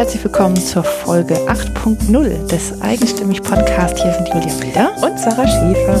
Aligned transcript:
herzlich 0.00 0.24
willkommen 0.24 0.56
zur 0.56 0.82
Folge 0.82 1.34
8.0 1.46 2.46
des 2.46 2.80
Eigenstimmig 2.80 3.42
Podcast. 3.42 3.98
Hier 3.98 4.14
sind 4.14 4.28
Julia 4.28 4.62
wieder 4.62 4.94
und 5.02 5.20
Sarah 5.20 5.46
Schäfer. 5.46 6.00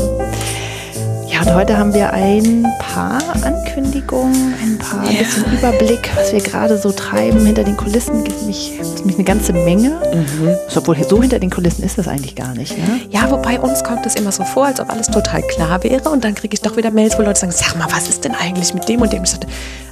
Ja, 1.28 1.40
und 1.40 1.54
heute 1.54 1.76
haben 1.76 1.92
wir 1.92 2.10
ein 2.10 2.66
paar 2.78 3.20
Ankündigungen, 3.44 4.54
ein 4.54 4.78
paar 4.78 5.04
ja. 5.04 5.18
bisschen 5.18 5.44
Überblick, 5.52 6.10
was 6.16 6.32
wir 6.32 6.40
gerade 6.40 6.78
so 6.78 6.92
treiben 6.92 7.44
hinter 7.44 7.62
den 7.62 7.76
Kulissen. 7.76 8.24
Gibt 8.24 8.40
mich, 8.44 8.72
nämlich 9.00 9.16
eine 9.16 9.24
ganze 9.24 9.52
Menge. 9.52 9.90
Mhm. 10.14 10.56
Obwohl 10.74 10.96
so 11.06 11.20
hinter 11.20 11.38
den 11.38 11.50
Kulissen 11.50 11.84
ist 11.84 11.98
das 11.98 12.08
eigentlich 12.08 12.34
gar 12.34 12.54
nicht. 12.54 12.78
Ne? 12.78 13.02
Ja, 13.10 13.30
wobei 13.30 13.60
uns 13.60 13.84
kommt 13.84 14.06
es 14.06 14.14
immer 14.14 14.32
so 14.32 14.44
vor, 14.44 14.64
als 14.64 14.80
ob 14.80 14.88
alles 14.90 15.08
total 15.08 15.42
klar 15.42 15.84
wäre. 15.84 16.08
Und 16.08 16.24
dann 16.24 16.34
kriege 16.34 16.54
ich 16.54 16.62
doch 16.62 16.78
wieder 16.78 16.90
Mails, 16.90 17.18
wo 17.18 17.22
Leute 17.22 17.38
sagen, 17.38 17.52
sag 17.52 17.76
mal, 17.76 17.88
was 17.94 18.08
ist 18.08 18.24
denn 18.24 18.34
eigentlich 18.34 18.72
mit 18.72 18.88
dem 18.88 19.02
und 19.02 19.12
dem? 19.12 19.24
Ich 19.24 19.30
sagte, 19.32 19.46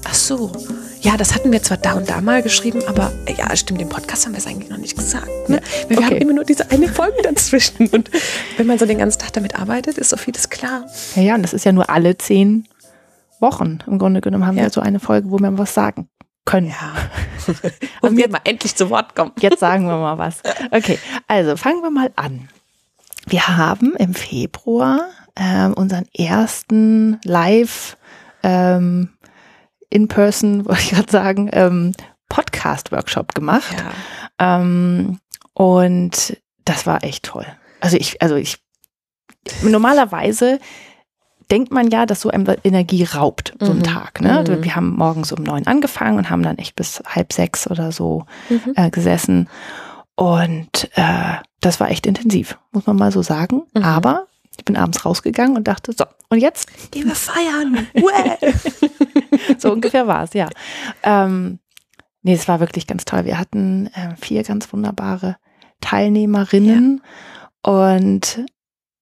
ach 0.09 0.14
so, 0.14 0.50
ja, 1.08 1.17
das 1.17 1.35
hatten 1.35 1.50
wir 1.50 1.62
zwar 1.62 1.79
da 1.79 1.94
und 1.94 2.11
da 2.11 2.21
mal 2.21 2.43
geschrieben, 2.43 2.82
aber 2.86 3.11
ja, 3.35 3.57
stimmt, 3.57 3.80
im 3.80 3.89
Podcast 3.89 4.26
haben 4.26 4.32
wir 4.32 4.40
es 4.40 4.46
eigentlich 4.46 4.68
noch 4.68 4.76
nicht 4.76 4.94
gesagt. 4.94 5.48
Ne? 5.48 5.57
Ja, 5.57 5.89
wir 5.89 5.96
okay. 5.96 6.07
haben 6.07 6.17
immer 6.17 6.34
nur 6.34 6.44
diese 6.44 6.71
eine 6.71 6.86
Folge 6.86 7.22
dazwischen. 7.22 7.86
Und 7.89 8.11
wenn 8.58 8.67
man 8.67 8.79
so 8.79 8.84
den 8.84 8.98
ganzen 8.98 9.18
Tag 9.18 9.32
damit 9.32 9.58
arbeitet, 9.58 9.96
ist 9.96 10.11
so 10.11 10.18
vieles 10.18 10.50
klar. 10.50 10.84
Ja, 11.14 11.22
ja, 11.22 11.34
und 11.34 11.43
das 11.43 11.54
ist 11.54 11.64
ja 11.64 11.72
nur 11.72 11.89
alle 11.89 12.18
zehn 12.18 12.68
Wochen. 13.40 13.79
Im 13.86 13.98
Grunde 13.98 14.21
genommen 14.21 14.46
haben 14.46 14.58
ja. 14.58 14.64
wir 14.64 14.71
so 14.71 14.82
eine 14.82 15.00
Folge, 15.00 15.31
wo 15.31 15.39
wir 15.39 15.57
was 15.57 15.72
sagen 15.72 16.11
können. 16.44 16.68
Ja. 16.68 17.54
und 18.03 18.18
wir 18.18 18.29
mal 18.29 18.43
endlich 18.45 18.76
zu 18.76 18.90
Wort 18.90 19.14
kommen. 19.14 19.32
Jetzt 19.40 19.61
sagen 19.61 19.86
wir 19.86 19.96
mal 19.96 20.18
was. 20.18 20.43
Okay, 20.72 20.98
also 21.26 21.56
fangen 21.56 21.81
wir 21.81 21.90
mal 21.90 22.11
an. 22.17 22.50
Wir 23.26 23.48
haben 23.48 23.95
im 23.96 24.12
Februar 24.12 25.09
ähm, 25.36 25.72
unseren 25.72 26.04
ersten 26.12 27.18
Live 27.25 27.96
ähm, 28.43 29.09
in-person, 29.90 30.64
wollte 30.68 30.82
ich 30.82 30.90
gerade 30.90 31.10
sagen, 31.10 31.48
ähm, 31.52 31.92
Podcast-Workshop 32.28 33.34
gemacht. 33.34 33.77
Ja. 34.39 34.61
Ähm, 34.61 35.19
und 35.55 36.36
das 36.64 36.86
war 36.86 37.03
echt 37.03 37.25
toll. 37.25 37.47
Also 37.80 37.97
ich, 37.97 38.20
also 38.20 38.36
ich, 38.36 38.58
normalerweise 39.62 40.61
denkt 41.50 41.72
man 41.72 41.91
ja, 41.91 42.05
dass 42.05 42.20
so 42.20 42.30
Energie 42.30 43.05
raubt, 43.05 43.55
so 43.58 43.72
ein 43.72 43.78
mhm. 43.78 43.84
Tag. 43.84 44.20
Ne? 44.20 44.45
Mhm. 44.47 44.64
Wir 44.64 44.77
haben 44.77 44.97
morgens 44.97 45.33
um 45.33 45.42
neun 45.42 45.67
angefangen 45.67 46.19
und 46.19 46.30
haben 46.30 46.42
dann 46.42 46.58
echt 46.58 46.77
bis 46.77 47.02
halb 47.06 47.33
sechs 47.33 47.70
oder 47.70 47.91
so 47.91 48.27
mhm. 48.50 48.75
äh, 48.77 48.91
gesessen. 48.91 49.48
Und 50.14 50.91
äh, 50.95 51.36
das 51.61 51.80
war 51.80 51.91
echt 51.91 52.06
intensiv, 52.06 52.58
muss 52.73 52.86
man 52.86 52.97
mal 52.97 53.12
so 53.12 53.23
sagen. 53.23 53.62
Mhm. 53.75 53.83
Aber 53.83 54.27
ich 54.58 54.64
bin 54.64 54.77
abends 54.77 55.05
rausgegangen 55.05 55.56
und 55.56 55.69
dachte, 55.69 55.92
so, 55.97 56.05
und 56.31 56.39
jetzt? 56.39 56.91
Gehen 56.91 57.07
wir 57.07 57.15
feiern. 57.15 57.87
so 59.59 59.73
ungefähr 59.73 60.07
war 60.07 60.25
es, 60.25 60.35
ja. 60.35 60.48
Ähm, 61.03 61.59
nee, 62.23 62.35
es 62.35 62.48
war 62.48 62.61
wirklich 62.61 62.87
ganz 62.87 63.05
toll. 63.05 63.25
Wir 63.25 63.39
hatten 63.39 63.89
äh, 63.89 64.15
vier 64.17 64.43
ganz 64.43 64.73
wunderbare 64.73 65.37
Teilnehmerinnen 65.81 67.03
ja. 67.65 67.73
und 67.73 68.45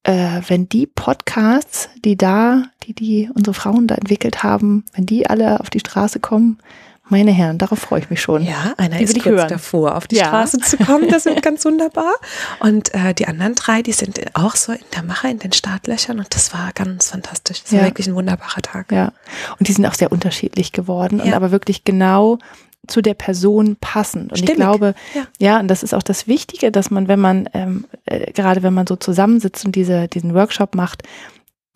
äh, 0.05 0.41
wenn 0.47 0.69
die 0.69 0.87
Podcasts, 0.87 1.89
die 2.05 2.17
da, 2.17 2.65
die 2.85 2.95
die 2.95 3.31
unsere 3.35 3.55
Frauen 3.55 3.87
da 3.87 3.97
entwickelt 3.97 4.43
haben, 4.43 4.85
wenn 4.95 5.07
die 5.07 5.29
alle 5.29 5.59
auf 5.61 5.71
die 5.71 5.81
Straße 5.81 6.21
kommen, 6.21 6.59
meine 7.09 7.31
Herren, 7.31 7.59
darauf 7.59 7.79
freue 7.79 8.01
ich 8.01 8.11
mich 8.11 8.21
schon. 8.21 8.43
Ja, 8.45 8.75
einer 8.77 8.99
die 8.99 9.05
ist 9.05 9.15
kurz 9.15 9.27
hören. 9.27 9.49
davor, 9.49 9.97
auf 9.97 10.07
die 10.07 10.17
ja. 10.17 10.27
Straße 10.27 10.59
zu 10.59 10.77
kommen. 10.77 11.09
Das 11.09 11.25
wird 11.25 11.43
ganz 11.43 11.65
wunderbar. 11.65 12.15
Und 12.61 12.93
äh, 12.95 13.15
die 13.15 13.27
anderen 13.27 13.55
drei, 13.55 13.83
die 13.83 13.93
sind 13.93 14.21
auch 14.35 14.57
so 14.57 14.73
in 14.73 14.85
der 14.95 15.03
Mache, 15.03 15.29
in 15.29 15.39
den 15.39 15.53
Startlöchern. 15.53 16.19
Und 16.19 16.34
das 16.34 16.53
war 16.53 16.71
ganz 16.75 17.11
fantastisch. 17.11 17.62
Das 17.62 17.73
ja. 17.73 17.79
war 17.79 17.87
wirklich 17.87 18.09
ein 18.09 18.15
wunderbarer 18.15 18.62
Tag. 18.62 18.91
Ja. 18.91 19.12
Und 19.59 19.69
die 19.69 19.73
sind 19.73 19.87
auch 19.87 19.95
sehr 19.95 20.11
unterschiedlich 20.11 20.73
geworden. 20.73 21.19
Ja. 21.19 21.25
Und 21.25 21.34
aber 21.34 21.51
wirklich 21.53 21.84
genau 21.84 22.39
zu 22.87 23.03
der 23.03 23.15
Person 23.15 23.77
passend. 23.81 24.33
Und 24.33 24.39
Stimmig. 24.39 24.51
ich 24.51 24.57
glaube, 24.57 24.95
ja. 25.15 25.27
ja, 25.39 25.61
und 25.61 25.69
das 25.69 25.83
ist 25.83 25.95
auch 25.95 26.03
das 26.03 26.27
Wichtige, 26.27 26.71
dass 26.71 26.91
man, 26.91 27.09
wenn 27.09 27.21
man, 27.21 27.49
ähm, 27.53 27.84
äh, 28.05 28.33
gerade 28.33 28.62
wenn 28.62 28.75
man 28.75 28.87
so 28.87 28.97
zusammensitzt 28.97 29.65
und 29.65 29.75
diese, 29.75 30.09
diesen 30.09 30.34
Workshop 30.34 30.75
macht, 30.75 31.03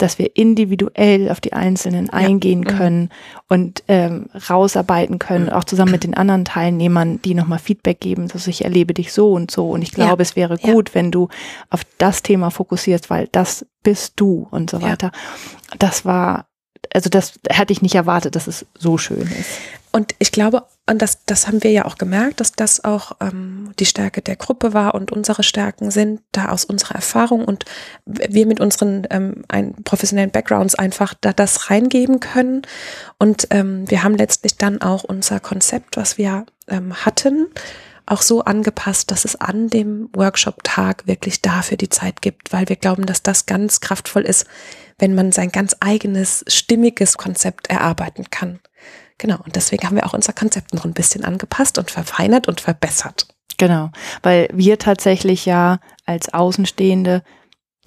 dass 0.03 0.19
wir 0.19 0.37
individuell 0.37 1.31
auf 1.31 1.41
die 1.41 1.53
Einzelnen 1.53 2.07
ja. 2.07 2.13
eingehen 2.13 2.61
mhm. 2.61 2.65
können 2.65 3.09
und 3.49 3.83
ähm, 3.89 4.27
rausarbeiten 4.49 5.19
können, 5.19 5.51
auch 5.51 5.65
zusammen 5.65 5.93
mit 5.93 6.05
den 6.05 6.15
anderen 6.15 6.45
Teilnehmern, 6.45 7.21
die 7.23 7.35
nochmal 7.35 7.59
Feedback 7.59 8.01
geben, 8.01 8.29
dass 8.29 8.47
ich 8.47 8.65
erlebe 8.65 8.95
dich 8.95 9.13
so 9.13 9.33
und 9.33 9.51
so. 9.51 9.71
Und 9.71 9.83
ich 9.83 9.93
glaube, 9.93 10.23
ja. 10.23 10.23
es 10.23 10.37
wäre 10.37 10.57
gut, 10.59 10.91
ja. 10.91 10.95
wenn 10.95 11.11
du 11.11 11.29
auf 11.69 11.83
das 11.99 12.23
Thema 12.23 12.51
fokussierst, 12.51 13.11
weil 13.11 13.29
das 13.33 13.67
bist 13.83 14.15
du 14.17 14.47
und 14.51 14.71
so 14.71 14.83
weiter. 14.83 15.11
Das 15.79 16.05
war, 16.05 16.47
also 16.93 17.11
das 17.11 17.39
hätte 17.49 17.73
ich 17.73 17.83
nicht 17.83 17.95
erwartet, 17.95 18.37
dass 18.37 18.47
es 18.47 18.67
so 18.79 18.99
schön 18.99 19.23
ist. 19.23 19.51
Und 19.93 20.15
ich 20.19 20.33
glaube, 20.33 20.65
und 20.91 21.01
das, 21.01 21.25
das 21.25 21.47
haben 21.47 21.63
wir 21.63 21.71
ja 21.71 21.85
auch 21.85 21.99
gemerkt, 21.99 22.41
dass 22.41 22.53
das 22.53 22.83
auch 22.83 23.13
ähm, 23.21 23.71
die 23.79 23.87
Stärke 23.87 24.23
der 24.23 24.35
Gruppe 24.35 24.75
war 24.75 24.97
und 24.97 25.13
unsere 25.13 25.45
Stärken 25.45 25.93
sind, 25.93 26.21
da 26.33 26.49
aus 26.49 26.65
unserer 26.65 26.97
Erfahrung 26.97 27.45
und 27.45 27.65
wir 28.07 28.45
mit 28.45 28.59
unseren 28.59 29.07
ähm, 29.11 29.45
ein, 29.47 29.75
professionellen 29.85 30.33
Backgrounds 30.33 30.75
einfach 30.75 31.15
da 31.21 31.33
das 31.33 31.71
reingeben 31.71 32.19
können. 32.19 32.63
Und 33.19 33.47
ähm, 33.51 33.89
wir 33.89 34.03
haben 34.03 34.17
letztlich 34.17 34.57
dann 34.57 34.83
auch 34.83 35.05
unser 35.05 35.39
Konzept, 35.39 35.97
was 35.97 36.19
wir 36.19 36.45
ähm, 36.67 36.93
hatten, 37.07 37.47
auch 38.07 38.23
so 38.23 38.43
angepasst, 38.43 39.13
dass 39.13 39.25
es 39.25 39.37
an 39.37 39.69
dem 39.69 40.09
Workshop-Tag 40.13 41.07
wirklich 41.07 41.41
dafür 41.41 41.77
die 41.77 41.89
Zeit 41.89 42.21
gibt, 42.21 42.53
weil 42.53 42.69
wir 42.69 42.75
glauben, 42.75 43.07
dass 43.07 43.23
das 43.23 43.47
ganz 43.47 43.81
kraftvoll 43.81 44.23
ist, 44.23 44.45
wenn 44.99 45.15
man 45.15 45.31
sein 45.31 45.53
ganz 45.53 45.77
eigenes, 45.79 46.45
stimmiges 46.49 47.17
Konzept 47.17 47.71
erarbeiten 47.71 48.25
kann. 48.31 48.59
Genau, 49.21 49.37
und 49.45 49.55
deswegen 49.55 49.87
haben 49.87 49.97
wir 49.97 50.07
auch 50.07 50.15
unser 50.15 50.33
Konzept 50.33 50.73
noch 50.73 50.87
ein 50.87 50.95
bisschen 50.95 51.25
angepasst 51.25 51.77
und 51.77 51.91
verfeinert 51.91 52.49
und 52.49 52.63
verbessert. 52.63 53.29
Genau, 53.59 53.91
weil 54.23 54.49
wir 54.51 54.79
tatsächlich 54.79 55.45
ja 55.45 55.79
als 56.07 56.33
Außenstehende 56.33 57.23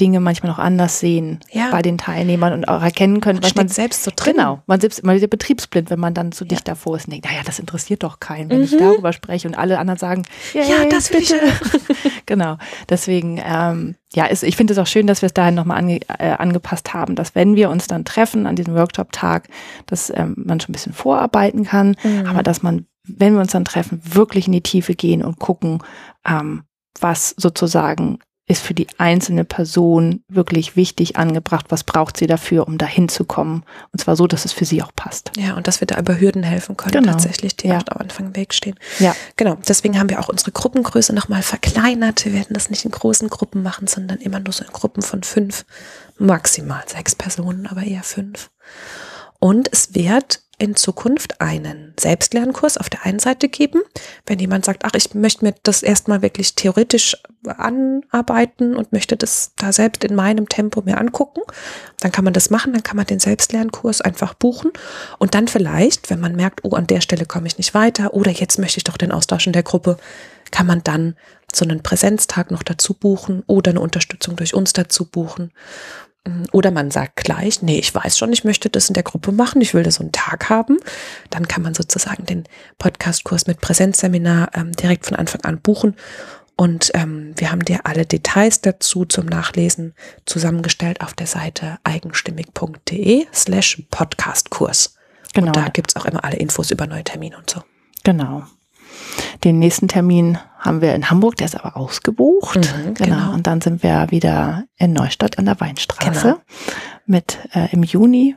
Dinge 0.01 0.19
manchmal 0.19 0.51
noch 0.51 0.59
anders 0.59 0.99
sehen 0.99 1.39
ja. 1.51 1.69
bei 1.69 1.83
den 1.83 1.99
Teilnehmern 1.99 2.53
und 2.53 2.67
auch 2.67 2.81
erkennen 2.81 3.21
können, 3.21 3.39
man 3.39 3.43
was 3.43 3.55
man 3.55 3.67
selbst 3.67 4.03
so 4.03 4.11
drin. 4.15 4.33
Genau, 4.35 4.63
man 4.65 4.79
selbst 4.79 5.03
man 5.03 5.15
ist 5.15 5.21
ja 5.21 5.27
betriebsblind, 5.27 5.91
wenn 5.91 5.99
man 5.99 6.15
dann 6.15 6.31
zu 6.31 6.45
dicht 6.45 6.67
ja. 6.67 6.73
davor 6.73 6.97
ist 6.97 7.05
und 7.05 7.11
denkt, 7.11 7.27
naja, 7.27 7.41
das 7.45 7.59
interessiert 7.59 8.01
doch 8.01 8.19
keinen, 8.19 8.49
wenn 8.49 8.59
mhm. 8.59 8.63
ich 8.63 8.77
darüber 8.77 9.13
spreche 9.13 9.47
und 9.47 9.53
alle 9.53 9.77
anderen 9.77 9.99
sagen, 9.99 10.23
ja, 10.53 10.63
ja 10.63 10.85
das 10.89 11.09
bitte. 11.09 11.39
genau, 12.25 12.57
deswegen 12.89 13.39
ähm, 13.45 13.95
ja, 14.13 14.25
ist, 14.25 14.43
ich 14.43 14.55
finde 14.55 14.73
es 14.73 14.79
auch 14.79 14.87
schön, 14.87 15.05
dass 15.05 15.21
wir 15.21 15.27
es 15.27 15.33
dahin 15.33 15.53
nochmal 15.53 15.77
ange, 15.77 15.99
äh, 16.19 16.31
angepasst 16.31 16.93
haben, 16.95 17.15
dass 17.15 17.35
wenn 17.35 17.55
wir 17.55 17.69
uns 17.69 17.85
dann 17.85 18.03
treffen 18.03 18.47
an 18.47 18.55
diesem 18.55 18.73
Workshop-Tag, 18.73 19.47
dass 19.85 20.11
ähm, 20.15 20.33
man 20.37 20.59
schon 20.59 20.69
ein 20.69 20.73
bisschen 20.73 20.93
vorarbeiten 20.93 21.65
kann, 21.65 21.95
mhm. 22.03 22.25
aber 22.25 22.41
dass 22.41 22.63
man, 22.63 22.87
wenn 23.07 23.33
wir 23.33 23.41
uns 23.41 23.51
dann 23.51 23.65
treffen, 23.65 24.01
wirklich 24.03 24.47
in 24.47 24.53
die 24.53 24.61
Tiefe 24.61 24.95
gehen 24.95 25.23
und 25.23 25.39
gucken, 25.39 25.83
ähm, 26.25 26.63
was 26.99 27.35
sozusagen 27.37 28.19
ist 28.45 28.61
für 28.61 28.73
die 28.73 28.87
einzelne 28.97 29.45
Person 29.45 30.23
wirklich 30.27 30.75
wichtig 30.75 31.15
angebracht? 31.15 31.67
Was 31.69 31.83
braucht 31.83 32.17
sie 32.17 32.27
dafür, 32.27 32.67
um 32.67 32.77
dahin 32.77 33.07
zu 33.07 33.23
kommen? 33.23 33.63
Und 33.91 33.99
zwar 33.99 34.15
so, 34.15 34.27
dass 34.27 34.43
es 34.43 34.51
für 34.51 34.65
sie 34.65 34.83
auch 34.83 34.91
passt. 34.95 35.31
Ja, 35.37 35.55
und 35.55 35.67
dass 35.67 35.79
wir 35.79 35.87
da 35.87 35.97
über 35.97 36.19
Hürden 36.19 36.43
helfen 36.43 36.75
können, 36.75 36.91
genau. 36.93 37.13
tatsächlich, 37.13 37.55
die 37.55 37.67
ja. 37.67 37.79
am 37.89 37.97
Anfang 37.97 38.27
im 38.27 38.35
Weg 38.35 38.53
stehen. 38.53 38.75
Ja. 38.99 39.15
Genau. 39.37 39.57
Deswegen 39.67 39.97
haben 39.97 40.09
wir 40.09 40.19
auch 40.19 40.27
unsere 40.27 40.51
Gruppengröße 40.51 41.13
nochmal 41.13 41.41
verkleinert. 41.41 42.25
Wir 42.25 42.33
werden 42.33 42.53
das 42.53 42.69
nicht 42.69 42.83
in 42.83 42.91
großen 42.91 43.29
Gruppen 43.29 43.63
machen, 43.63 43.87
sondern 43.87 44.19
immer 44.19 44.41
nur 44.41 44.51
so 44.53 44.65
in 44.65 44.71
Gruppen 44.71 45.01
von 45.01 45.23
fünf, 45.23 45.65
maximal 46.17 46.83
sechs 46.85 47.15
Personen, 47.15 47.65
aber 47.67 47.83
eher 47.83 48.03
fünf. 48.03 48.51
Und 49.39 49.69
es 49.71 49.95
wird 49.95 50.42
in 50.59 50.75
Zukunft 50.75 51.41
einen 51.41 51.93
Selbstlernkurs 51.99 52.77
auf 52.77 52.89
der 52.89 53.05
einen 53.05 53.19
Seite 53.19 53.49
geben. 53.49 53.81
Wenn 54.25 54.39
jemand 54.39 54.65
sagt, 54.65 54.85
ach, 54.85 54.93
ich 54.95 55.13
möchte 55.15 55.43
mir 55.43 55.55
das 55.63 55.81
erstmal 55.81 56.21
wirklich 56.21 56.55
theoretisch 56.55 57.17
anarbeiten 57.45 58.75
und 58.75 58.93
möchte 58.93 59.17
das 59.17 59.53
da 59.57 59.73
selbst 59.73 60.03
in 60.03 60.15
meinem 60.15 60.47
Tempo 60.47 60.81
mir 60.81 60.99
angucken, 60.99 61.41
dann 61.99 62.11
kann 62.11 62.23
man 62.23 62.33
das 62.33 62.49
machen, 62.49 62.73
dann 62.73 62.83
kann 62.83 62.97
man 62.97 63.07
den 63.07 63.19
Selbstlernkurs 63.19 64.01
einfach 64.01 64.35
buchen 64.35 64.71
und 65.17 65.35
dann 65.35 65.47
vielleicht, 65.47 66.09
wenn 66.09 66.19
man 66.19 66.35
merkt, 66.35 66.63
oh, 66.63 66.75
an 66.75 66.87
der 66.87 67.01
Stelle 67.01 67.25
komme 67.25 67.47
ich 67.47 67.57
nicht 67.57 67.73
weiter 67.73 68.13
oder 68.13 68.31
jetzt 68.31 68.59
möchte 68.59 68.77
ich 68.77 68.83
doch 68.83 68.97
den 68.97 69.11
Austausch 69.11 69.47
in 69.47 69.53
der 69.53 69.63
Gruppe, 69.63 69.97
kann 70.51 70.67
man 70.67 70.83
dann 70.83 71.15
so 71.53 71.65
einen 71.65 71.83
Präsenztag 71.83 72.51
noch 72.51 72.63
dazu 72.63 72.93
buchen 72.93 73.43
oder 73.47 73.71
eine 73.71 73.81
Unterstützung 73.81 74.35
durch 74.35 74.53
uns 74.53 74.73
dazu 74.73 75.05
buchen. 75.05 75.51
Oder 76.53 76.71
man 76.71 76.89
sagt 76.89 77.17
gleich, 77.17 77.61
nee, 77.61 77.79
ich 77.79 77.93
weiß 77.93 78.17
schon, 78.17 78.31
ich 78.31 78.45
möchte 78.45 78.69
das 78.69 78.87
in 78.87 78.93
der 78.93 79.03
Gruppe 79.03 79.33
machen, 79.33 79.61
ich 79.61 79.73
will 79.73 79.83
das 79.83 79.95
so 79.95 80.03
einen 80.03 80.13
Tag 80.13 80.49
haben. 80.49 80.77
Dann 81.29 81.49
kann 81.49 81.61
man 81.61 81.73
sozusagen 81.73 82.25
den 82.25 82.45
Podcastkurs 82.77 83.45
mit 83.45 83.59
Präsenzseminar 83.59 84.51
ähm, 84.53 84.71
direkt 84.71 85.05
von 85.05 85.17
Anfang 85.17 85.41
an 85.41 85.59
buchen. 85.59 85.95
Und 86.55 86.91
ähm, 86.93 87.33
wir 87.35 87.51
haben 87.51 87.65
dir 87.65 87.81
alle 87.85 88.05
Details 88.05 88.61
dazu 88.61 89.03
zum 89.05 89.25
Nachlesen 89.25 89.95
zusammengestellt 90.25 91.01
auf 91.01 91.13
der 91.13 91.27
Seite 91.27 91.79
eigenstimmig.de 91.83 93.25
slash 93.33 93.83
Podcastkurs. 93.91 94.95
Genau. 95.33 95.47
Und 95.47 95.55
da 95.57 95.67
gibt's 95.69 95.95
auch 95.97 96.05
immer 96.05 96.23
alle 96.23 96.37
Infos 96.37 96.71
über 96.71 96.87
neue 96.87 97.03
Termine 97.03 97.37
und 97.37 97.49
so. 97.49 97.63
Genau. 98.03 98.43
Den 99.43 99.59
nächsten 99.59 99.87
Termin 99.87 100.37
haben 100.57 100.81
wir 100.81 100.95
in 100.95 101.09
Hamburg, 101.09 101.35
der 101.35 101.45
ist 101.45 101.55
aber 101.55 101.75
ausgebucht. 101.75 102.57
Mhm, 102.57 102.93
genau. 102.93 103.15
genau. 103.15 103.33
Und 103.33 103.47
dann 103.47 103.59
sind 103.59 103.83
wir 103.83 104.07
wieder 104.09 104.63
in 104.77 104.93
Neustadt 104.93 105.37
an 105.37 105.45
der 105.45 105.59
Weinstraße 105.59 106.21
genau. 106.21 106.41
mit 107.05 107.39
äh, 107.53 107.71
im 107.73 107.83
Juni. 107.83 108.35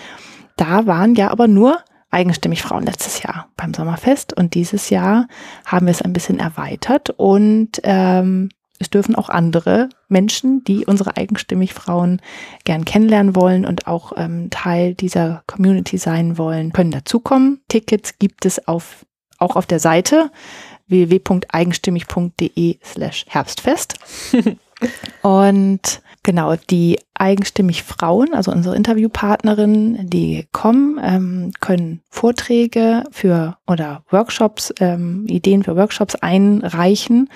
da 0.56 0.86
waren 0.86 1.14
ja 1.14 1.30
aber 1.30 1.46
nur 1.46 1.78
eigenstimmig 2.10 2.62
Frauen 2.62 2.84
letztes 2.84 3.22
Jahr 3.22 3.48
beim 3.56 3.74
Sommerfest 3.74 4.32
und 4.36 4.54
dieses 4.54 4.90
Jahr 4.90 5.28
haben 5.66 5.86
wir 5.86 5.90
es 5.90 6.02
ein 6.02 6.12
bisschen 6.12 6.38
erweitert 6.38 7.10
und 7.10 7.80
ähm, 7.82 8.48
es 8.78 8.90
dürfen 8.90 9.14
auch 9.14 9.28
andere 9.28 9.88
Menschen, 10.08 10.62
die 10.64 10.86
unsere 10.86 11.16
eigenstimmig 11.16 11.74
Frauen 11.74 12.20
gern 12.64 12.84
kennenlernen 12.84 13.34
wollen 13.34 13.66
und 13.66 13.86
auch 13.86 14.12
ähm, 14.16 14.50
Teil 14.50 14.94
dieser 14.94 15.42
Community 15.46 15.98
sein 15.98 16.38
wollen, 16.38 16.72
können 16.72 16.92
dazukommen. 16.92 17.60
Tickets 17.68 18.18
gibt 18.18 18.46
es 18.46 18.68
auf, 18.68 19.04
auch 19.38 19.56
auf 19.56 19.66
der 19.66 19.80
Seite 19.80 20.30
www.eigenstimmig.de 20.86 22.78
slash 22.84 23.26
Herbstfest. 23.28 23.94
und 25.22 26.02
genau, 26.22 26.54
die 26.70 26.98
eigenstimmig 27.14 27.82
Frauen, 27.82 28.34
also 28.34 28.52
unsere 28.52 28.76
Interviewpartnerinnen, 28.76 30.08
die 30.08 30.46
kommen, 30.52 31.00
ähm, 31.02 31.52
können 31.60 32.00
Vorträge 32.10 33.04
für 33.10 33.56
oder 33.66 34.02
Workshops, 34.10 34.72
ähm, 34.80 35.26
Ideen 35.26 35.64
für 35.64 35.76
Workshops 35.76 36.14
einreichen 36.16 37.28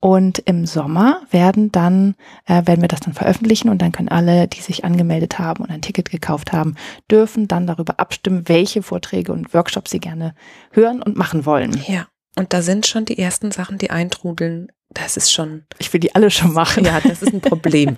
und 0.00 0.38
im 0.40 0.64
Sommer 0.64 1.22
werden 1.30 1.72
dann, 1.72 2.14
äh, 2.46 2.66
werden 2.66 2.82
wir 2.82 2.88
das 2.88 3.00
dann 3.00 3.14
veröffentlichen 3.14 3.68
und 3.68 3.82
dann 3.82 3.90
können 3.90 4.08
alle, 4.08 4.46
die 4.46 4.60
sich 4.60 4.84
angemeldet 4.84 5.40
haben 5.40 5.64
und 5.64 5.70
ein 5.70 5.82
Ticket 5.82 6.10
gekauft 6.10 6.52
haben, 6.52 6.76
dürfen 7.10 7.48
dann 7.48 7.66
darüber 7.66 7.98
abstimmen, 7.98 8.44
welche 8.46 8.82
Vorträge 8.82 9.32
und 9.32 9.52
Workshops 9.54 9.90
sie 9.90 9.98
gerne 9.98 10.34
hören 10.70 11.02
und 11.02 11.16
machen 11.16 11.46
wollen. 11.46 11.82
Ja. 11.88 12.06
Und 12.36 12.52
da 12.52 12.62
sind 12.62 12.86
schon 12.86 13.04
die 13.04 13.18
ersten 13.18 13.50
Sachen, 13.50 13.78
die 13.78 13.90
eintrudeln. 13.90 14.70
Das 14.90 15.16
ist 15.16 15.32
schon. 15.32 15.64
Ich 15.78 15.92
will 15.92 16.00
die 16.00 16.14
alle 16.14 16.30
schon 16.30 16.52
machen. 16.52 16.84
Ja, 16.84 17.00
das 17.00 17.22
ist 17.22 17.32
ein 17.32 17.40
Problem. 17.40 17.96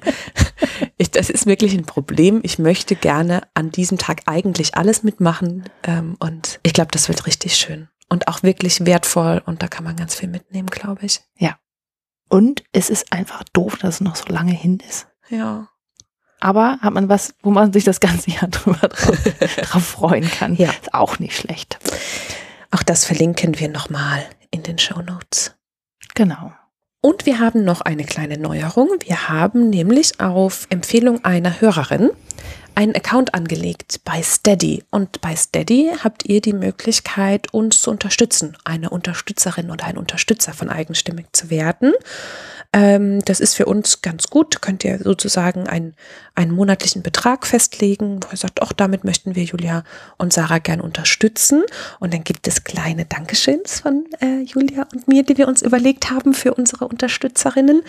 ich, 0.96 1.10
das 1.10 1.30
ist 1.30 1.46
wirklich 1.46 1.74
ein 1.74 1.84
Problem. 1.84 2.40
Ich 2.42 2.58
möchte 2.58 2.96
gerne 2.96 3.42
an 3.54 3.70
diesem 3.70 3.98
Tag 3.98 4.22
eigentlich 4.26 4.76
alles 4.76 5.02
mitmachen. 5.02 5.64
Ähm, 5.84 6.16
und 6.18 6.58
ich 6.62 6.72
glaube, 6.72 6.90
das 6.90 7.08
wird 7.08 7.26
richtig 7.26 7.56
schön. 7.56 7.88
Und 8.08 8.28
auch 8.28 8.42
wirklich 8.42 8.84
wertvoll. 8.86 9.42
Und 9.44 9.62
da 9.62 9.68
kann 9.68 9.84
man 9.84 9.96
ganz 9.96 10.14
viel 10.14 10.28
mitnehmen, 10.28 10.68
glaube 10.68 11.04
ich. 11.06 11.20
Ja. 11.36 11.58
Und 12.28 12.64
es 12.72 12.90
ist 12.90 13.12
einfach 13.12 13.44
doof, 13.52 13.76
dass 13.76 13.96
es 13.96 14.00
noch 14.00 14.16
so 14.16 14.26
lange 14.32 14.52
hin 14.52 14.82
ist. 14.88 15.06
Ja. 15.28 15.68
Aber 16.40 16.78
hat 16.80 16.94
man 16.94 17.08
was, 17.08 17.34
wo 17.42 17.50
man 17.50 17.72
sich 17.72 17.84
das 17.84 18.00
ganze 18.00 18.30
Jahr 18.30 18.48
drüber 18.50 18.88
drauf, 18.88 19.18
drauf 19.62 19.86
freuen 19.86 20.28
kann. 20.28 20.56
Ja. 20.56 20.70
Ist 20.70 20.94
auch 20.94 21.18
nicht 21.18 21.36
schlecht. 21.36 21.78
Auch 22.70 22.82
das 22.82 23.04
verlinken 23.04 23.58
wir 23.58 23.68
nochmal 23.68 24.24
in 24.50 24.62
den 24.62 24.78
Show 24.78 25.00
Notes. 25.02 25.54
Genau. 26.14 26.52
Und 27.02 27.24
wir 27.24 27.38
haben 27.38 27.64
noch 27.64 27.80
eine 27.80 28.04
kleine 28.04 28.38
Neuerung. 28.38 28.88
Wir 29.00 29.28
haben 29.28 29.70
nämlich 29.70 30.20
auf 30.20 30.66
Empfehlung 30.70 31.24
einer 31.24 31.60
Hörerin 31.60 32.10
einen 32.74 32.94
Account 32.94 33.34
angelegt 33.34 34.00
bei 34.04 34.22
Steady. 34.22 34.84
Und 34.90 35.20
bei 35.20 35.36
Steady 35.36 35.90
habt 36.02 36.26
ihr 36.26 36.40
die 36.40 36.52
Möglichkeit, 36.52 37.52
uns 37.52 37.82
zu 37.82 37.90
unterstützen, 37.90 38.56
eine 38.64 38.90
Unterstützerin 38.90 39.70
oder 39.70 39.84
ein 39.84 39.98
Unterstützer 39.98 40.52
von 40.52 40.68
Eigenstimmig 40.68 41.26
zu 41.32 41.50
werden. 41.50 41.92
Ähm, 42.72 43.20
das 43.24 43.40
ist 43.40 43.54
für 43.54 43.66
uns 43.66 44.00
ganz 44.00 44.28
gut. 44.28 44.62
Könnt 44.62 44.84
ihr 44.84 44.98
sozusagen 44.98 45.66
einen, 45.66 45.94
einen 46.36 46.52
monatlichen 46.52 47.02
Betrag 47.02 47.46
festlegen, 47.46 48.20
wo 48.22 48.28
ihr 48.30 48.36
sagt, 48.36 48.62
auch 48.62 48.72
damit 48.72 49.02
möchten 49.02 49.34
wir 49.34 49.42
Julia 49.42 49.82
und 50.18 50.32
Sarah 50.32 50.58
gern 50.58 50.80
unterstützen. 50.80 51.64
Und 51.98 52.14
dann 52.14 52.22
gibt 52.22 52.46
es 52.46 52.62
kleine 52.62 53.06
Dankeschöns 53.06 53.80
von 53.80 54.04
äh, 54.20 54.42
Julia 54.42 54.86
und 54.92 55.08
mir, 55.08 55.24
die 55.24 55.36
wir 55.36 55.48
uns 55.48 55.62
überlegt 55.62 56.10
haben 56.10 56.32
für 56.32 56.54
unsere 56.54 56.86
Unterstützerinnen. 56.86 57.82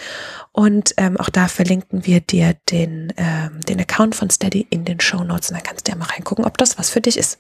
Und 0.52 0.96
ähm, 0.98 1.18
auch 1.18 1.30
da 1.30 1.48
verlinken 1.48 2.08
wir 2.08 2.20
dir 2.20 2.56
den, 2.72 3.14
ähm, 3.18 3.62
den 3.62 3.80
Account 3.80 4.16
von 4.16 4.32
Steady 4.32 4.66
in 4.72 4.86
den 4.86 5.00
Show 5.00 5.24
Notes. 5.24 5.52
Und 5.52 5.58
dann 5.58 5.64
kannst 5.64 5.88
du 5.88 5.92
ja 5.92 5.98
mal 5.98 6.06
reingucken, 6.06 6.46
ob 6.46 6.58
das 6.58 6.80
was 6.80 6.90
für 6.90 7.02
dich 7.02 7.18
ist. 7.18 7.38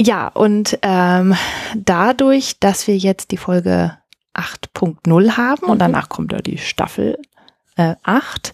Ja, 0.00 0.26
und 0.26 0.76
ähm, 0.82 1.36
dadurch, 1.76 2.58
dass 2.58 2.88
wir 2.88 2.96
jetzt 2.96 3.30
die 3.30 3.36
Folge 3.36 3.96
8.0 4.34 5.36
haben 5.36 5.66
und 5.66 5.76
mhm. 5.76 5.78
danach 5.78 6.08
kommt 6.08 6.32
ja 6.32 6.38
die 6.38 6.58
Staffel 6.58 7.18
äh, 7.76 7.94
8. 8.02 8.52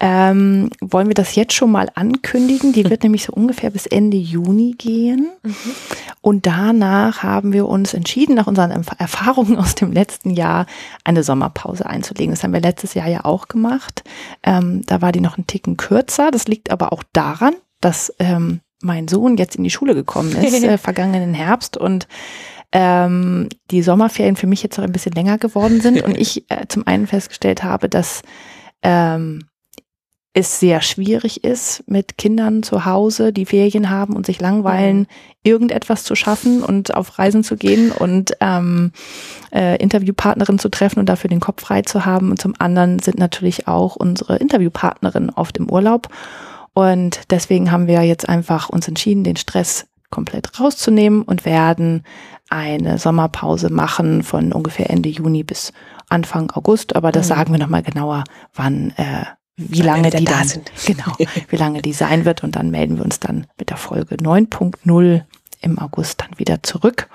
Ähm, 0.00 0.70
wollen 0.80 1.08
wir 1.08 1.14
das 1.14 1.34
jetzt 1.34 1.52
schon 1.52 1.70
mal 1.70 1.88
ankündigen? 1.94 2.72
Die 2.72 2.88
wird 2.88 3.02
nämlich 3.02 3.24
so 3.24 3.32
ungefähr 3.32 3.70
bis 3.70 3.86
Ende 3.86 4.16
Juni 4.16 4.74
gehen. 4.76 5.30
Mhm. 5.42 5.54
Und 6.20 6.46
danach 6.46 7.22
haben 7.22 7.52
wir 7.52 7.66
uns 7.66 7.94
entschieden, 7.94 8.34
nach 8.34 8.46
unseren 8.46 8.70
Erfahrungen 8.70 9.56
aus 9.56 9.74
dem 9.74 9.92
letzten 9.92 10.30
Jahr 10.30 10.66
eine 11.04 11.22
Sommerpause 11.22 11.86
einzulegen. 11.86 12.32
Das 12.32 12.42
haben 12.44 12.52
wir 12.52 12.60
letztes 12.60 12.94
Jahr 12.94 13.08
ja 13.08 13.24
auch 13.24 13.48
gemacht. 13.48 14.04
Ähm, 14.42 14.82
da 14.86 15.02
war 15.02 15.12
die 15.12 15.20
noch 15.20 15.38
ein 15.38 15.46
Ticken 15.46 15.76
kürzer. 15.76 16.30
Das 16.30 16.46
liegt 16.46 16.70
aber 16.70 16.92
auch 16.92 17.02
daran, 17.12 17.54
dass 17.80 18.12
ähm, 18.18 18.60
mein 18.82 19.08
Sohn 19.08 19.36
jetzt 19.36 19.56
in 19.56 19.64
die 19.64 19.70
Schule 19.70 19.94
gekommen 19.94 20.32
ist, 20.32 20.62
äh, 20.62 20.78
vergangenen 20.78 21.34
Herbst 21.34 21.76
und 21.76 22.08
ähm, 22.72 23.48
die 23.70 23.82
Sommerferien 23.82 24.36
für 24.36 24.46
mich 24.46 24.62
jetzt 24.62 24.78
noch 24.78 24.84
ein 24.84 24.92
bisschen 24.92 25.12
länger 25.12 25.38
geworden 25.38 25.80
sind 25.80 26.02
und 26.02 26.16
ich 26.16 26.50
äh, 26.50 26.66
zum 26.68 26.86
einen 26.86 27.06
festgestellt 27.06 27.62
habe, 27.62 27.88
dass 27.88 28.22
ähm, 28.82 29.44
es 30.34 30.60
sehr 30.60 30.80
schwierig 30.80 31.44
ist, 31.44 31.84
mit 31.86 32.16
Kindern 32.16 32.62
zu 32.62 32.86
Hause, 32.86 33.32
die 33.34 33.44
Ferien 33.44 33.90
haben 33.90 34.16
und 34.16 34.24
sich 34.24 34.40
langweilen, 34.40 35.00
mhm. 35.00 35.06
irgendetwas 35.42 36.04
zu 36.04 36.14
schaffen 36.14 36.62
und 36.62 36.94
auf 36.94 37.18
Reisen 37.18 37.44
zu 37.44 37.56
gehen 37.56 37.92
und 37.92 38.32
ähm, 38.40 38.92
äh, 39.52 39.76
Interviewpartnerin 39.76 40.58
zu 40.58 40.70
treffen 40.70 41.00
und 41.00 41.08
dafür 41.08 41.28
den 41.28 41.40
Kopf 41.40 41.62
frei 41.62 41.82
zu 41.82 42.06
haben. 42.06 42.30
Und 42.30 42.40
zum 42.40 42.54
anderen 42.58 42.98
sind 42.98 43.18
natürlich 43.18 43.68
auch 43.68 43.96
unsere 43.96 44.36
Interviewpartnerinnen 44.36 45.30
oft 45.30 45.58
im 45.58 45.70
Urlaub. 45.70 46.08
Und 46.72 47.20
deswegen 47.30 47.70
haben 47.70 47.86
wir 47.86 48.02
jetzt 48.02 48.26
einfach 48.26 48.70
uns 48.70 48.88
entschieden, 48.88 49.24
den 49.24 49.36
Stress 49.36 49.86
komplett 50.12 50.60
rauszunehmen 50.60 51.22
und 51.22 51.44
werden 51.44 52.04
eine 52.48 52.98
Sommerpause 52.98 53.72
machen 53.72 54.22
von 54.22 54.52
ungefähr 54.52 54.90
Ende 54.90 55.08
Juni 55.08 55.42
bis 55.42 55.72
Anfang 56.08 56.52
August. 56.52 56.94
Aber 56.94 57.10
das 57.10 57.26
mhm. 57.26 57.28
sagen 57.28 57.52
wir 57.52 57.58
nochmal 57.58 57.82
genauer, 57.82 58.22
wann, 58.54 58.92
äh, 58.96 59.24
wie 59.56 59.80
Wenn 59.80 59.86
lange 59.86 60.10
die 60.10 60.24
da 60.24 60.38
dann, 60.38 60.48
sind. 60.48 60.70
genau, 60.86 61.16
wie 61.48 61.56
lange 61.56 61.82
die 61.82 61.92
sein 61.92 62.24
wird. 62.24 62.44
Und 62.44 62.54
dann 62.54 62.70
melden 62.70 62.98
wir 62.98 63.04
uns 63.04 63.18
dann 63.18 63.46
mit 63.58 63.70
der 63.70 63.76
Folge 63.76 64.14
9.0 64.16 65.22
im 65.62 65.78
August 65.78 66.20
dann 66.20 66.38
wieder 66.38 66.62
zurück. 66.62 67.08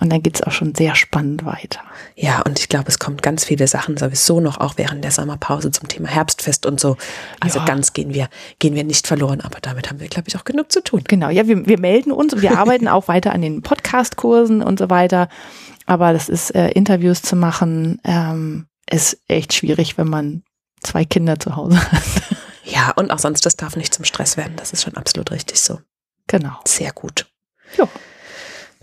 Und 0.00 0.10
dann 0.10 0.20
geht's 0.20 0.42
auch 0.42 0.50
schon 0.50 0.74
sehr 0.74 0.96
spannend 0.96 1.44
weiter. 1.44 1.80
Ja, 2.16 2.42
und 2.42 2.58
ich 2.58 2.68
glaube, 2.68 2.88
es 2.88 2.98
kommt 2.98 3.22
ganz 3.22 3.44
viele 3.44 3.68
Sachen 3.68 3.96
sowieso 3.96 4.40
noch 4.40 4.58
auch 4.58 4.74
während 4.76 5.04
der 5.04 5.12
Sommerpause 5.12 5.70
zum 5.70 5.86
Thema 5.86 6.08
Herbstfest 6.08 6.66
und 6.66 6.80
so. 6.80 6.96
Also 7.38 7.60
ja. 7.60 7.64
ganz 7.64 7.92
gehen 7.92 8.12
wir, 8.12 8.28
gehen 8.58 8.74
wir 8.74 8.82
nicht 8.82 9.06
verloren, 9.06 9.40
aber 9.42 9.60
damit 9.62 9.88
haben 9.88 10.00
wir, 10.00 10.08
glaube 10.08 10.28
ich, 10.28 10.36
auch 10.36 10.42
genug 10.42 10.72
zu 10.72 10.82
tun. 10.82 11.02
Genau, 11.06 11.28
ja, 11.28 11.46
wir, 11.46 11.66
wir 11.66 11.78
melden 11.78 12.10
uns 12.10 12.34
und 12.34 12.42
wir 12.42 12.58
arbeiten 12.58 12.88
auch 12.88 13.06
weiter 13.06 13.32
an 13.32 13.42
den 13.42 13.62
Podcast-Kursen 13.62 14.60
und 14.60 14.80
so 14.80 14.90
weiter. 14.90 15.28
Aber 15.86 16.12
das 16.12 16.28
ist, 16.28 16.52
äh, 16.54 16.70
Interviews 16.70 17.22
zu 17.22 17.36
machen, 17.36 18.00
ähm, 18.02 18.66
ist 18.90 19.20
echt 19.28 19.54
schwierig, 19.54 19.98
wenn 19.98 20.08
man 20.08 20.42
zwei 20.82 21.04
Kinder 21.04 21.38
zu 21.38 21.54
Hause 21.54 21.80
hat. 21.92 22.02
Ja, 22.64 22.92
und 22.92 23.10
auch 23.10 23.18
sonst, 23.18 23.44
das 23.46 23.56
darf 23.56 23.76
nicht 23.76 23.92
zum 23.94 24.04
Stress 24.04 24.36
werden. 24.36 24.54
Das 24.56 24.72
ist 24.72 24.82
schon 24.82 24.96
absolut 24.96 25.30
richtig 25.30 25.60
so. 25.60 25.80
Genau. 26.26 26.58
Sehr 26.66 26.92
gut. 26.92 27.26
Jo. 27.76 27.88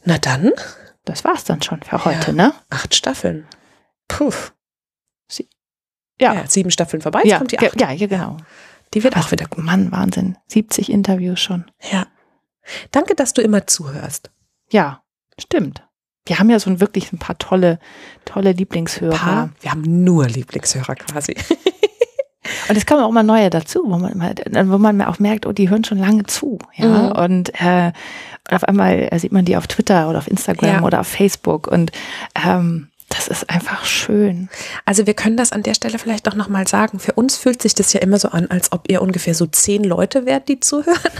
Na 0.03 0.17
dann 0.17 0.51
das 1.09 1.23
war's 1.23 1.43
dann 1.43 1.61
schon 1.61 1.81
für 1.81 2.05
heute, 2.05 2.27
ja, 2.27 2.33
ne? 2.33 2.53
Acht 2.69 2.93
Staffeln. 2.93 3.47
Puh. 4.07 4.31
Sie 5.27 5.49
ja. 6.21 6.33
ja. 6.35 6.47
Sieben 6.47 6.69
Staffeln 6.69 7.01
vorbei, 7.01 7.21
jetzt 7.23 7.31
ja, 7.31 7.37
kommt 7.39 7.51
die 7.51 7.59
acht. 7.59 7.81
Ja, 7.81 7.91
ja, 7.91 8.07
genau. 8.07 8.37
Die 8.93 9.03
wird 9.03 9.17
Ach, 9.17 9.25
auch 9.25 9.31
wieder 9.31 9.47
gut. 9.47 9.63
Mann, 9.63 9.91
Wahnsinn. 9.91 10.37
70 10.47 10.91
Interviews 10.91 11.39
schon. 11.39 11.65
Ja. 11.91 12.05
Danke, 12.91 13.15
dass 13.15 13.33
du 13.33 13.41
immer 13.41 13.65
zuhörst. 13.65 14.31
Ja, 14.71 15.03
stimmt. 15.39 15.83
Wir 16.25 16.37
haben 16.37 16.49
ja 16.51 16.59
so 16.59 16.69
ein, 16.69 16.79
wirklich 16.79 17.11
ein 17.11 17.17
paar 17.17 17.37
tolle, 17.39 17.79
tolle 18.25 18.51
Lieblingshörer. 18.51 19.15
Paar? 19.15 19.49
Wir 19.61 19.71
haben 19.71 20.03
nur 20.03 20.27
Lieblingshörer 20.27 20.95
quasi. 20.95 21.35
Und 22.69 22.75
es 22.75 22.85
kommen 22.85 23.01
auch 23.01 23.09
immer 23.09 23.23
neue 23.23 23.49
dazu, 23.49 23.83
wo 23.85 23.97
man, 23.97 24.13
wo 24.71 24.77
man 24.77 25.01
auch 25.01 25.17
merkt, 25.17 25.47
oh, 25.47 25.51
die 25.51 25.69
hören 25.69 25.83
schon 25.83 25.97
lange 25.97 26.23
zu. 26.25 26.59
Ja? 26.75 26.87
Mhm. 26.87 27.11
Und 27.11 27.61
äh, 27.61 27.91
auf 28.51 28.63
einmal 28.63 29.09
sieht 29.17 29.31
man 29.31 29.45
die 29.45 29.57
auf 29.57 29.67
Twitter 29.67 30.09
oder 30.09 30.19
auf 30.19 30.27
Instagram 30.27 30.69
ja. 30.69 30.83
oder 30.83 30.99
auf 31.01 31.07
Facebook. 31.07 31.67
Und 31.67 31.91
ähm, 32.45 32.87
das 33.09 33.27
ist 33.27 33.49
einfach 33.49 33.85
schön. 33.85 34.49
Also 34.85 35.07
wir 35.07 35.15
können 35.15 35.35
das 35.35 35.51
an 35.51 35.63
der 35.63 35.73
Stelle 35.73 35.97
vielleicht 35.97 36.27
auch 36.27 36.35
nochmal 36.35 36.67
sagen. 36.67 36.99
Für 36.99 37.13
uns 37.13 37.37
fühlt 37.37 37.61
sich 37.61 37.73
das 37.73 37.91
ja 37.93 38.01
immer 38.01 38.19
so 38.19 38.29
an, 38.29 38.47
als 38.47 38.71
ob 38.71 38.89
ihr 38.89 39.01
ungefähr 39.01 39.33
so 39.33 39.47
zehn 39.47 39.83
Leute 39.83 40.25
wärt, 40.25 40.47
die 40.47 40.59
zuhören. 40.59 41.11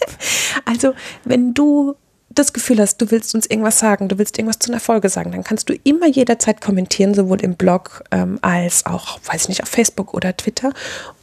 also 0.64 0.94
wenn 1.24 1.54
du 1.54 1.94
das 2.38 2.52
Gefühl 2.52 2.78
hast, 2.78 2.98
du 2.98 3.10
willst 3.10 3.34
uns 3.34 3.46
irgendwas 3.46 3.78
sagen, 3.78 4.08
du 4.08 4.18
willst 4.18 4.38
irgendwas 4.38 4.58
zu 4.58 4.70
einer 4.70 4.80
Folge 4.80 5.08
sagen, 5.08 5.32
dann 5.32 5.44
kannst 5.44 5.68
du 5.68 5.74
immer 5.84 6.06
jederzeit 6.06 6.60
kommentieren, 6.60 7.14
sowohl 7.14 7.40
im 7.40 7.56
Blog 7.56 8.04
ähm, 8.10 8.38
als 8.42 8.86
auch, 8.86 9.18
weiß 9.24 9.42
ich 9.42 9.48
nicht, 9.48 9.62
auf 9.62 9.68
Facebook 9.68 10.14
oder 10.14 10.36
Twitter. 10.36 10.72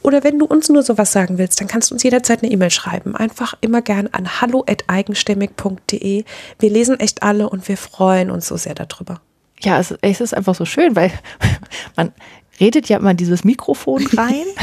Oder 0.02 0.24
wenn 0.24 0.38
du 0.38 0.44
uns 0.46 0.68
nur 0.68 0.82
sowas 0.82 1.12
sagen 1.12 1.38
willst, 1.38 1.60
dann 1.60 1.68
kannst 1.68 1.90
du 1.90 1.94
uns 1.94 2.02
jederzeit 2.02 2.42
eine 2.42 2.52
E-Mail 2.52 2.70
schreiben. 2.70 3.16
Einfach 3.16 3.54
immer 3.60 3.80
gern 3.80 4.08
an 4.12 4.40
hallo.eigenstimmig.de. 4.40 6.24
Wir 6.58 6.70
lesen 6.70 7.00
echt 7.00 7.22
alle 7.22 7.48
und 7.48 7.66
wir 7.68 7.76
freuen 7.76 8.30
uns 8.30 8.48
so 8.48 8.56
sehr 8.56 8.74
darüber. 8.74 9.20
Ja, 9.60 9.78
es, 9.78 9.94
es 10.02 10.20
ist 10.20 10.34
einfach 10.34 10.54
so 10.54 10.64
schön, 10.64 10.96
weil 10.96 11.12
man 11.96 12.12
redet 12.60 12.88
ja 12.88 12.98
immer 12.98 13.14
dieses 13.14 13.44
Mikrofon 13.44 14.06
rein. 14.16 14.44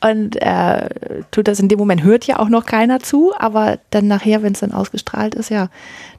Und 0.00 0.36
äh, 0.40 0.88
tut 1.30 1.48
das 1.48 1.60
in 1.60 1.68
dem 1.68 1.78
Moment, 1.78 2.02
hört 2.02 2.26
ja 2.26 2.38
auch 2.38 2.48
noch 2.48 2.66
keiner 2.66 3.00
zu, 3.00 3.32
aber 3.38 3.78
dann 3.90 4.06
nachher, 4.06 4.42
wenn 4.42 4.52
es 4.52 4.60
dann 4.60 4.72
ausgestrahlt 4.72 5.34
ist, 5.34 5.50
ja, 5.50 5.68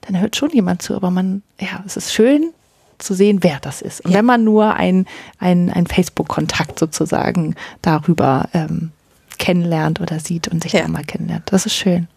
dann 0.02 0.20
hört 0.20 0.36
schon 0.36 0.52
jemand 0.52 0.82
zu. 0.82 0.96
Aber 0.96 1.12
man, 1.12 1.44
ja, 1.60 1.84
es 1.86 1.98
ist 1.98 2.14
schön 2.14 2.52
zu 2.98 3.14
sehen, 3.14 3.40
wer 3.42 3.60
das 3.60 3.82
ist. 3.82 4.02
Und 4.02 4.12
ja. 4.12 4.18
wenn 4.18 4.26
man 4.26 4.44
nur 4.44 4.76
ein, 4.76 5.06
ein, 5.40 5.70
ein 5.72 5.88
Facebook-Kontakt 5.88 6.80
sozusagen 6.80 7.56
darüber 7.82 8.50
ähm, 8.54 8.92
kennenlernt 9.38 10.00
oder 10.00 10.20
sieht 10.20 10.48
und 10.48 10.64
sich 10.64 10.74
ja. 10.74 10.82
dann 10.82 10.92
mal 10.92 11.04
kennenlernt, 11.04 11.52
das 11.52 11.66
ist 11.66 11.76
schön. 11.76 12.08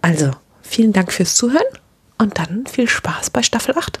Also, 0.00 0.30
vielen 0.62 0.92
Dank 0.92 1.12
fürs 1.12 1.34
Zuhören 1.36 1.62
und 2.18 2.38
dann 2.38 2.66
viel 2.66 2.88
Spaß 2.88 3.30
bei 3.30 3.42
Staffel 3.42 3.76
8. 3.76 4.00